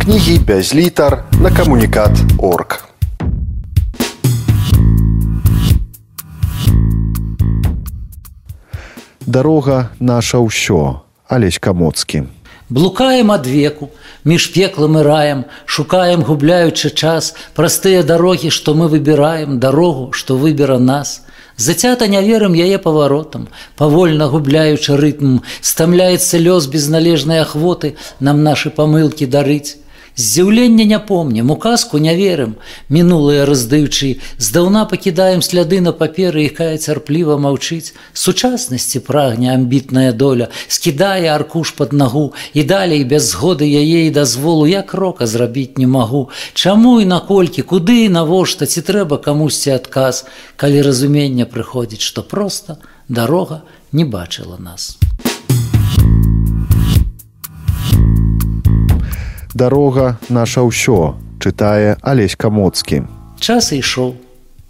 [0.00, 2.88] кнігі без літар на камунікат орг.
[9.26, 12.24] Дарога наша ўсё, алесь камоцкі.
[12.70, 13.90] Блукаем ад веку,
[14.24, 20.78] між пеклым і раем, шукаем, губляючы час, простыя дарогі, што мы выбіраем дарогу, што выбера
[20.78, 21.22] нас.
[21.60, 28.70] Зацята не верым яе паваротам, павольна губляючы рытм, стамляецца лёс без належнай ахвоты нам нашы
[28.72, 29.76] памылкі дарыць.
[30.20, 32.50] Здзіўлення не помнім, у казку не верым,
[32.92, 37.96] мінулыя раздаючы, здаўна пакідаем сляды на паперы, якая цярпліва маўчыць.
[38.12, 44.68] Сучаснасці прагне амбітная доля, скідае аркуш пад нагу і далей без згоды яе і дазволу
[44.68, 46.28] я крока зрабіць не магу.
[46.52, 50.26] Чаму і наколькі, куды і навошта ці трэба камусьці адказ,
[50.60, 52.76] калі разумення прыходзіць, што проста
[53.08, 55.00] дарога не бачыла нас.
[59.54, 63.02] Дарога наша ўсё, чытае алесь камоцкі.
[63.40, 64.14] Час ішоў,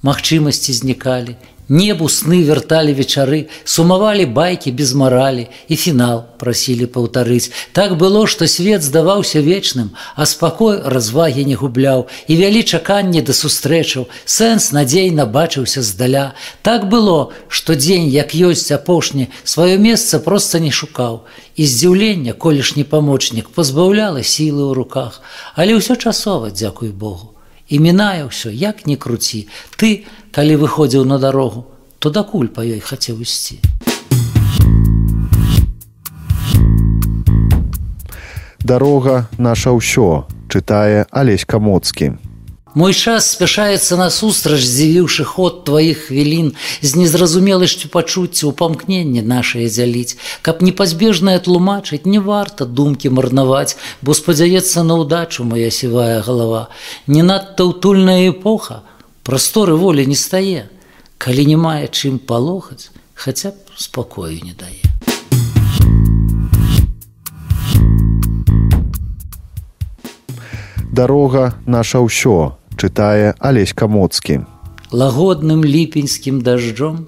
[0.01, 1.37] магчымасці знікалі,
[1.71, 7.55] Небу сны вярталі вечары, сумавалі байкі без маралі і фінал прасілі паўтарыць.
[7.71, 13.31] Так было, што свет здаваўся вечным, а спакой развагі не губляў і вялі чаканні да
[13.31, 16.35] сустрэчаў, сэнс надзейна бачыўся здаля.
[16.67, 21.23] Так было, што дзень, як ёсць апошні, сваё месца проста не шукаў.
[21.55, 25.23] І здзіўлення колішні памочнік пазбаўляла сілы ў руках,
[25.55, 27.30] але ўсё часова, дзякуй Богу
[27.71, 29.47] і мінае ўсё як не круці.
[29.79, 30.05] Ты
[30.35, 31.71] калі выходзіў на дарогу
[32.03, 33.63] то дакуль па ёй хацеў ісці.
[38.61, 42.19] Дарога наша ўсё чытае алесь камоцкі
[42.75, 46.53] Мой час спяшаецца насустрач, здзівіўшы ход тваіх хвілін
[46.87, 50.15] з незразумеласцю пачуцця ў памкненне нашае дзяліць,
[50.47, 53.75] каб непазбежнае тлумачыць, не варта думкі марнаваць,
[54.07, 56.71] бо спадзяецца на ўдачу моя сівая галава.
[57.11, 58.87] Не надта ўтульная эпоха,
[59.27, 60.71] прасторы волі не стае,
[61.19, 64.90] калі не мае чым палохаць, хаця б спакою не дае.
[71.01, 74.45] Дарога наша ўсё чытае алесь камоцкі.
[74.93, 77.07] Лагодным ліпеньскім дажджом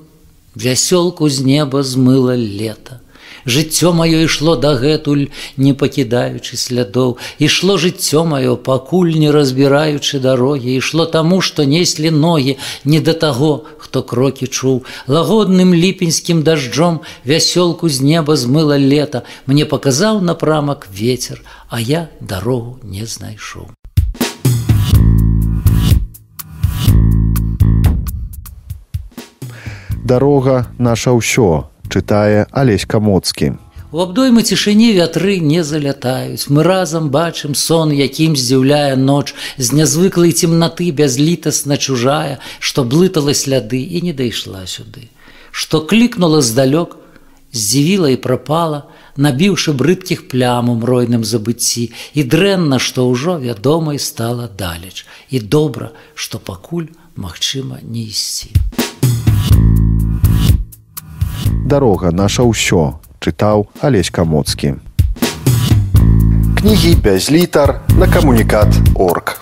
[0.57, 3.05] вясёлку з неба змыла лета.
[3.45, 5.27] Жыццё маё ішло дагэтуль,
[5.57, 12.57] не пакідаючы слядоў, ішло жыццё маё, пакуль не разбіраючы дарогі, ішло таму, што неслі ногі
[12.85, 14.87] не да таго, хто крокі чуў.
[15.05, 22.79] Лагодным ліпеньскім дажджом вясёлку з неба змыла лета, мне паказаў напрамак ветер, а я дарогу
[22.83, 23.69] не знайшоў.
[30.13, 31.51] Дарога наша ўсё
[31.89, 33.53] чытае алесь камоцкі
[33.93, 36.49] У абдоймы цішыні вятры не залятаюць.
[36.49, 39.35] Мы разам бачым сон якім здзіўляе ноч.
[39.61, 45.13] З нязвыклай цемнаты бязлітасна чужая што блытала сляды і не дайшла сюды.
[45.53, 46.97] Што клікнула здалёк
[47.53, 48.89] здзівіла і прапала
[49.21, 51.93] набіўшы брыдкіх плям у мройным забыцці.
[52.17, 55.05] І дрэнна што ўжо вядомай стала далеч.
[55.29, 58.62] І добра што пакуль магчыма не ісці
[61.73, 62.81] дарога наша ўсё
[63.25, 64.75] чытаў алесь камоцкі
[66.61, 68.69] кнігі без літар на камунікат
[69.09, 69.39] орг